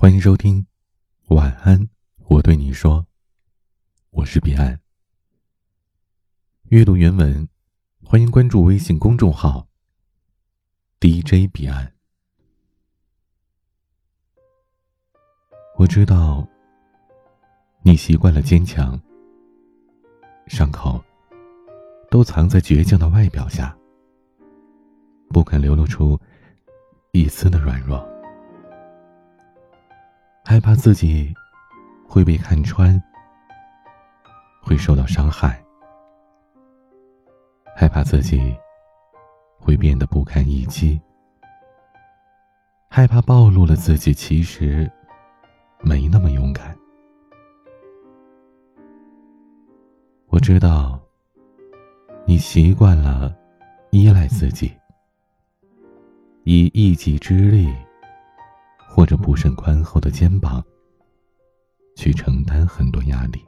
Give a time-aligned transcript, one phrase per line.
[0.00, 0.64] 欢迎收听，
[1.30, 1.88] 晚安，
[2.28, 3.04] 我对你说，
[4.10, 4.78] 我是彼岸。
[6.68, 7.48] 阅读原文，
[8.04, 9.66] 欢迎关注微信公众号
[11.00, 11.92] DJ 彼岸。
[15.76, 16.46] 我知道，
[17.82, 18.96] 你习惯了坚强，
[20.46, 21.04] 伤口
[22.08, 23.76] 都藏在倔强的外表下，
[25.30, 26.16] 不肯流露出
[27.10, 28.08] 一丝的软弱。
[30.50, 31.34] 害怕自己
[32.06, 32.98] 会被看穿，
[34.62, 35.50] 会受到伤害；
[37.76, 38.56] 害怕自己
[39.58, 40.98] 会变得不堪一击；
[42.88, 44.90] 害怕暴露了自己其实
[45.82, 46.74] 没那么勇敢。
[50.28, 50.98] 我知道，
[52.24, 53.36] 你习惯了
[53.90, 54.72] 依赖自己，
[56.44, 57.70] 以一己之力。
[58.88, 60.64] 或者不甚宽厚的肩膀，
[61.94, 63.44] 去承担很多压力。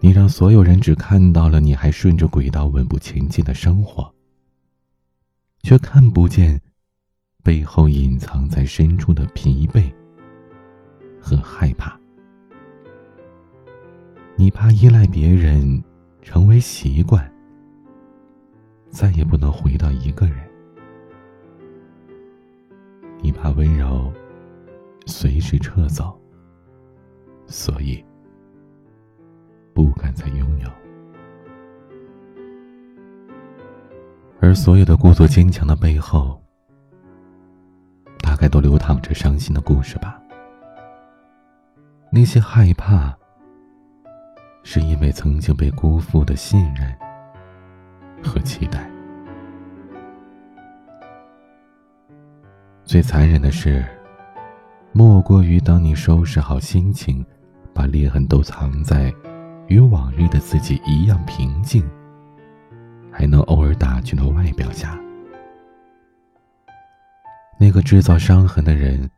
[0.00, 4.12] 你让所有人只看到了你还顺着轨道稳步前进的生活，
[5.62, 6.60] 却看不见
[7.42, 9.92] 背后隐藏在深处的疲惫
[11.20, 11.98] 和害怕。
[14.36, 15.82] 你怕依赖别人
[16.22, 17.32] 成为习惯，
[18.90, 20.45] 再也不能回到一个人。
[23.20, 24.12] 你怕温柔
[25.06, 26.16] 随时撤走，
[27.46, 28.04] 所以
[29.74, 30.70] 不敢再拥有。
[34.40, 36.40] 而所有的故作坚强的背后，
[38.20, 40.20] 大概都流淌着伤心的故事吧。
[42.10, 43.16] 那些害怕，
[44.62, 46.96] 是因为曾经被辜负的信任
[48.22, 48.88] 和期待。
[52.86, 53.84] 最残忍的是，
[54.92, 57.26] 莫过于当你收拾好心情，
[57.74, 59.12] 把裂痕都藏在
[59.66, 61.84] 与往日的自己一样平静，
[63.10, 64.96] 还能偶尔打趣的外表下，
[67.58, 69.10] 那个制造伤痕的人，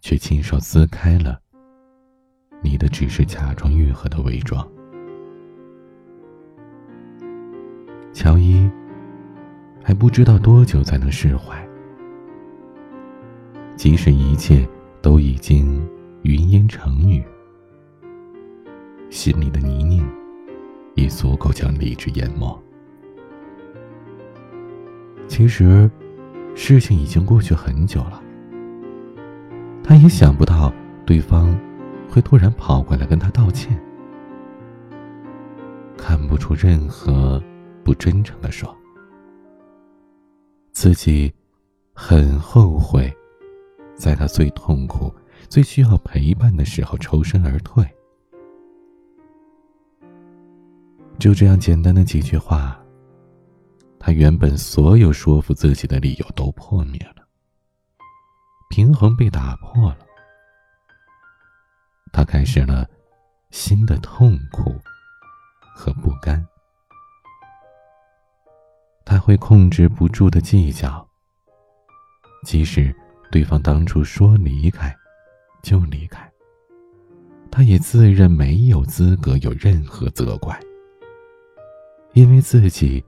[0.00, 1.38] 却亲手撕开了
[2.62, 4.66] 你的只是假装愈合的伪装。
[8.14, 8.66] 乔伊
[9.84, 11.59] 还不知道多久才能释怀。
[13.80, 14.68] 即使一切
[15.00, 15.80] 都已经
[16.20, 17.24] 云烟成雨，
[19.08, 20.06] 心里的泥泞
[20.96, 22.62] 也足够将理智淹没。
[25.26, 25.90] 其实，
[26.54, 28.22] 事情已经过去很久了。
[29.82, 30.70] 他也想不到
[31.06, 31.58] 对方
[32.06, 33.82] 会突然跑过来跟他道歉，
[35.96, 37.42] 看不出任何
[37.82, 38.76] 不真诚的说，
[40.70, 41.32] 自己
[41.94, 43.10] 很后悔。
[44.00, 45.14] 在他最痛苦、
[45.50, 47.86] 最需要陪伴的时候抽身而退，
[51.18, 52.80] 就这样简单的几句话，
[53.98, 57.28] 他原本所有说服自己的理由都破灭了，
[58.70, 59.98] 平衡被打破了，
[62.10, 62.88] 他开始了
[63.50, 64.74] 新的痛苦
[65.76, 66.42] 和不甘，
[69.04, 71.06] 他会控制不住的计较，
[72.46, 72.96] 即使。
[73.30, 74.94] 对方当初说离开，
[75.62, 76.28] 就离开。
[77.50, 80.58] 他也自认没有资格有任何责怪，
[82.12, 83.04] 因为自己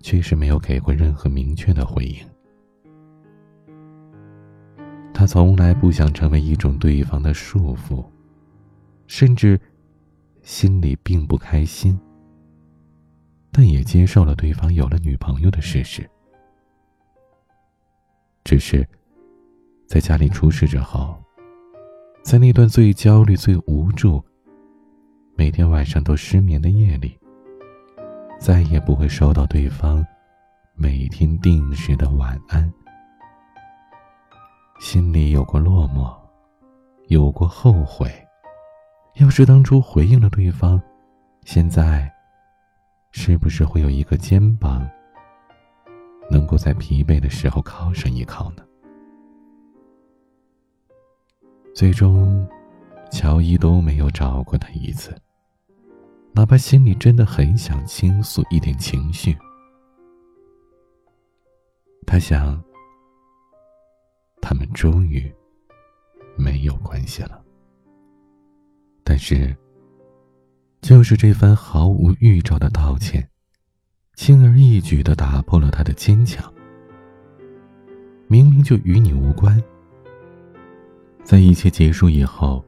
[0.00, 2.24] 确实没有给过任何明确的回应。
[5.12, 8.04] 他从来不想成为一种对方的束缚，
[9.08, 9.60] 甚至
[10.42, 11.98] 心里并不开心，
[13.50, 16.08] 但也接受了对方有了女朋友的事实。
[18.48, 18.88] 只是，
[19.86, 21.14] 在家里出事之后，
[22.22, 24.24] 在那段最焦虑、最无助、
[25.36, 27.14] 每天晚上都失眠的夜里，
[28.40, 30.02] 再也不会收到对方
[30.74, 32.72] 每天定时的晚安。
[34.80, 36.10] 心里有过落寞，
[37.08, 38.10] 有过后悔。
[39.16, 40.80] 要是当初回应了对方，
[41.44, 42.10] 现在
[43.10, 44.88] 是不是会有一个肩膀？
[46.30, 48.64] 能够在疲惫的时候靠上依靠呢？
[51.74, 52.46] 最终，
[53.10, 55.16] 乔伊都没有找过他一次，
[56.32, 59.36] 哪怕心里真的很想倾诉一点情绪。
[62.06, 62.62] 他想，
[64.40, 65.32] 他们终于
[66.36, 67.42] 没有关系了。
[69.04, 69.56] 但是，
[70.80, 73.28] 就是这番毫无预兆的道歉。
[74.18, 76.52] 轻而易举的打破了他的坚强，
[78.26, 79.62] 明明就与你无关。
[81.22, 82.62] 在一切结束以后，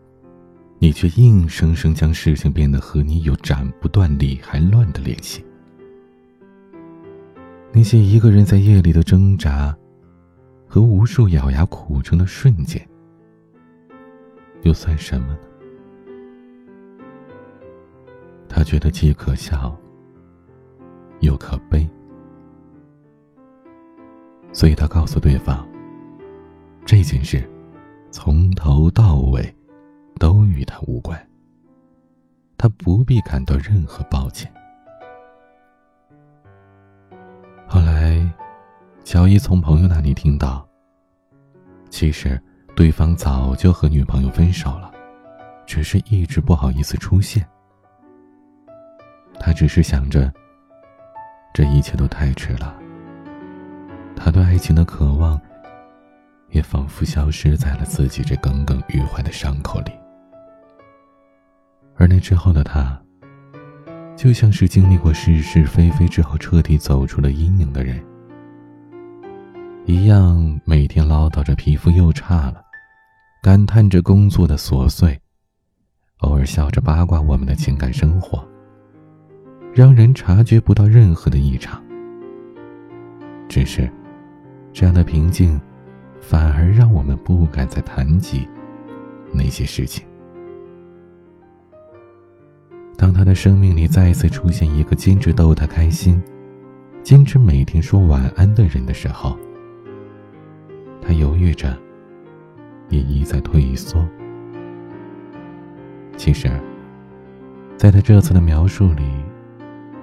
[0.79, 5.45] 你却硬生生将事情变得和你有斩不断、理还乱的联系。
[7.73, 9.77] 那些一个人在夜里的挣扎，
[10.69, 12.81] 和无数咬牙苦撑的瞬间，
[14.63, 15.39] 又算什么呢？
[18.49, 19.77] 他觉得既可笑，
[21.21, 21.89] 又可悲，
[24.53, 25.67] 所以他告诉对方：
[26.85, 27.49] 这件事
[28.11, 29.55] 从头到尾
[30.19, 31.19] 都与他无关，
[32.59, 34.53] 他不必感到任何抱歉。
[37.67, 38.29] 后来，
[39.05, 40.67] 乔伊从朋友那里听到，
[41.89, 42.41] 其实
[42.75, 44.91] 对方早就和女朋友分手了，
[45.67, 47.47] 只是一直不好意思出现。
[49.39, 50.33] 他只是想着，
[51.53, 52.75] 这一切都太迟了。
[54.17, 55.41] 他对爱情的渴望，
[56.51, 59.93] 也仿佛消失在了自己这耿耿于怀的伤口里。
[61.97, 63.01] 而那之后的他，
[64.17, 68.03] 就像是经历过是是非非之后彻底走出了阴影的人，
[69.87, 72.63] 一样每天唠叨着皮肤又差了，
[73.43, 75.19] 感叹着工作的琐碎，
[76.19, 78.47] 偶尔笑着八卦我们的情感生活。
[79.73, 81.81] 让人察觉不到任何的异常，
[83.49, 83.89] 只是
[84.73, 85.61] 这样的平静，
[86.21, 88.49] 反而让我们不敢再谈及
[89.33, 90.05] 那些事情。
[92.97, 96.21] 当他的生命里再次出现一个坚持逗他开心、
[97.05, 99.39] 坚持每天说晚安的人的时候，
[101.01, 101.79] 他犹豫着，
[102.89, 104.05] 也一再退缩。
[106.17, 106.51] 其实，
[107.77, 109.05] 在他这次的描述里。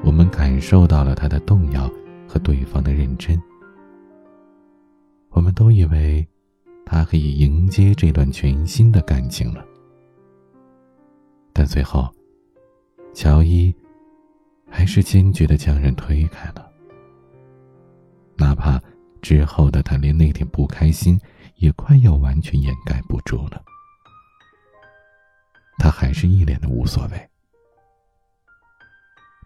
[0.04, 1.92] 我们感受到了他的动摇
[2.28, 3.40] 和对方的认真，
[5.30, 6.26] 我们都以为
[6.86, 9.66] 他可以迎接这段全新的感情了，
[11.52, 12.10] 但最后，
[13.14, 13.74] 乔伊
[14.70, 16.72] 还是坚决的将人推开了。
[18.36, 18.82] 哪怕
[19.22, 21.20] 之后的他连那点不开心
[21.58, 23.62] 也快要完全掩盖不住了，
[25.78, 27.30] 他还是一脸的无所谓。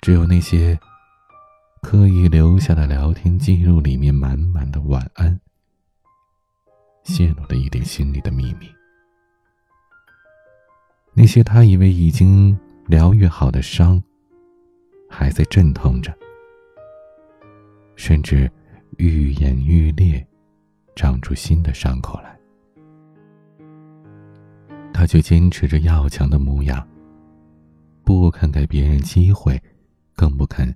[0.02, 0.78] 只有那些
[1.84, 5.40] 刻意留下的聊天记录里面满满的晚安，
[7.04, 8.68] 泄露了一点心里的秘密。
[11.14, 12.58] 那些他以为已经
[12.88, 14.02] 疗愈好的伤，
[15.08, 16.12] 还在阵痛着，
[17.96, 18.52] 甚至
[18.98, 20.26] 愈演愈烈，
[20.96, 22.36] 长出新的伤口来。
[24.92, 26.88] 他却坚持着要强的模样，
[28.04, 29.62] 不肯给别人机会。
[30.22, 30.72] 更不肯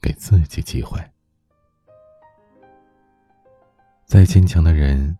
[0.00, 1.00] 给自己机会。
[4.04, 5.18] 再坚强的人，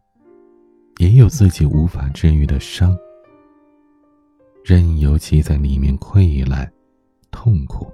[0.99, 2.97] 也有自己无法治愈的伤，
[4.65, 6.73] 任由其在里面溃烂、
[7.33, 7.93] 痛苦，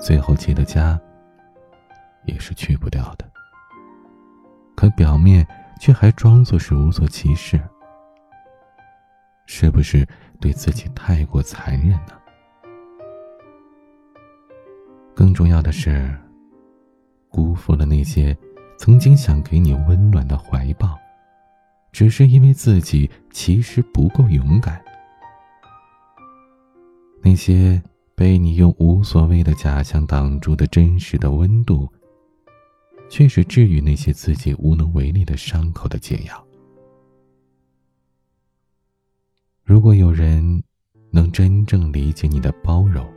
[0.00, 0.98] 最后结的痂
[2.24, 3.30] 也是去不掉的。
[4.74, 5.46] 可表面
[5.80, 7.60] 却还装作是无所其事，
[9.46, 10.04] 是不是
[10.40, 12.19] 对自己太过残忍呢？
[15.30, 16.12] 更重要的是，
[17.28, 18.36] 辜负了那些
[18.76, 20.98] 曾经想给你温暖的怀抱，
[21.92, 24.82] 只是因为自己其实不够勇敢。
[27.22, 27.80] 那些
[28.16, 31.88] 被你用无所谓的假象挡住的真实的温度，
[33.08, 36.44] 却是治愈那些自己无能为力的伤口的解药。
[39.62, 40.60] 如果有人
[41.12, 43.08] 能真正理解你的包容，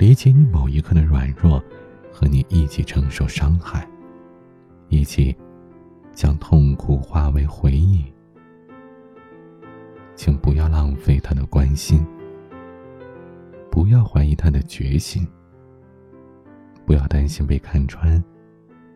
[0.00, 1.62] 理解你某一刻的软弱，
[2.10, 3.86] 和你一起承受伤害，
[4.88, 5.36] 一起
[6.14, 8.02] 将痛苦化为回忆。
[10.14, 12.02] 请不要浪费他的关心，
[13.70, 15.28] 不要怀疑他的决心，
[16.86, 18.24] 不要担心被看穿，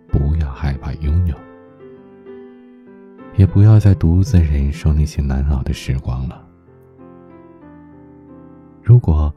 [0.09, 1.37] 不要害怕拥有，
[3.37, 6.49] 也不要再独自忍受那些难熬的时光了。
[8.83, 9.31] 如果。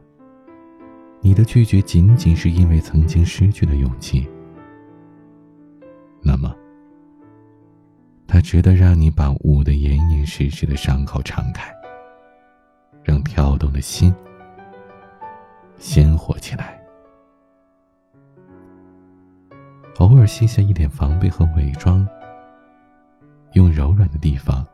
[1.22, 4.28] 你的拒绝仅仅是因为曾经失去的勇气，
[6.24, 6.56] 那么，
[8.26, 11.70] 它值得让你把捂得严严实实的伤口敞开，
[13.04, 14.14] 让跳动的心
[15.78, 16.80] 鲜活起来。
[19.98, 22.08] 偶尔卸下一点防备和伪装，
[23.54, 24.66] 用柔软的地方，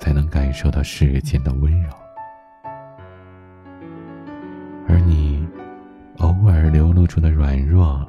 [0.00, 1.90] 才能感受到世间的温柔。
[7.06, 8.06] 出的软弱，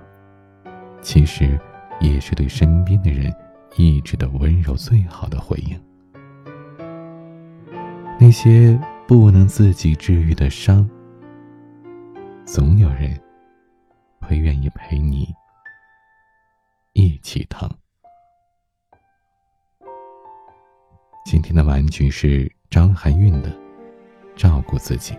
[1.02, 1.60] 其实
[2.00, 3.34] 也是对身边的人
[3.78, 5.80] 一直的温柔最好的回应。
[8.20, 10.90] 那些不能自己治愈的伤，
[12.46, 13.20] 总有人
[14.20, 15.28] 会愿意陪你
[16.94, 17.70] 一起疼。
[21.26, 23.50] 今天的玩具是张含韵的
[24.36, 25.14] 《照顾自己》。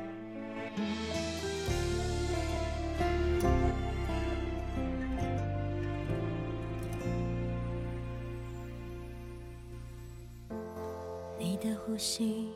[11.98, 12.48] 你的呼吸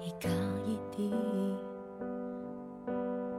[0.00, 0.28] 一高
[0.66, 1.14] 一低，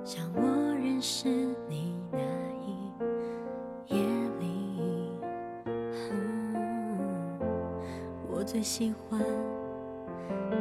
[0.05, 0.41] 像我
[0.73, 1.27] 认识
[1.67, 2.19] 你那
[2.65, 4.01] 一夜
[4.39, 5.11] 里，
[8.31, 9.19] 我最喜欢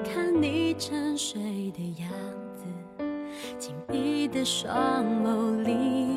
[0.02, 2.10] 看你沉睡的样
[2.52, 2.64] 子，
[3.56, 6.08] 紧闭的双眸里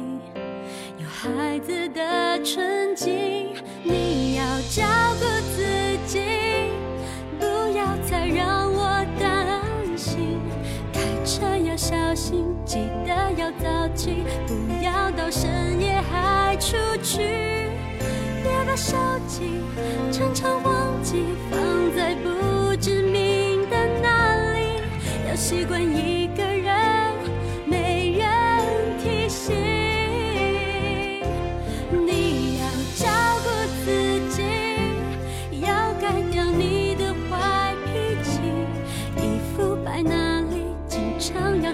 [0.97, 3.53] 有孩子的纯净，
[3.83, 4.43] 你要
[14.47, 17.69] 不要到深夜还出去。
[18.43, 19.61] 别把手机
[20.11, 21.59] 常常忘记放
[21.95, 24.81] 在不知名的那里，
[25.29, 26.10] 要习惯一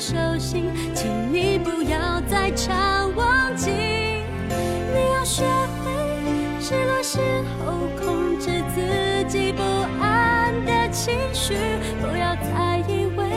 [0.07, 3.69] 手心，请你不要再常忘记。
[3.69, 5.43] 你要学
[5.83, 5.91] 会
[6.61, 7.19] 失落时
[7.59, 9.61] 候控制自己不
[10.01, 11.55] 安的情绪，
[11.99, 13.27] 不要再以为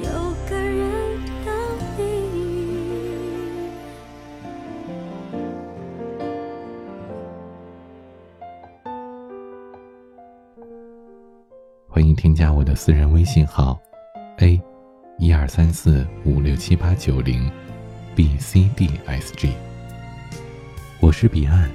[0.00, 0.08] 有
[0.48, 1.52] 个人等
[1.98, 2.00] 你。
[11.88, 13.76] 欢迎添加我的私人微信号
[14.38, 14.69] ：a。
[15.20, 17.46] 一二三四五六七八九零
[18.16, 19.52] ，b c d s g。
[20.98, 21.70] 我是彼岸，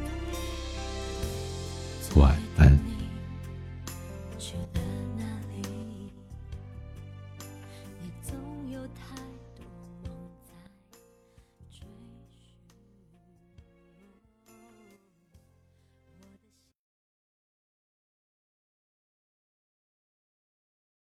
[2.16, 2.95] 晚安。